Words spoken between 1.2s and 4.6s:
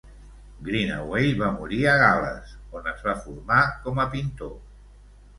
va morir a Gal·les, on es va formar com a pintor.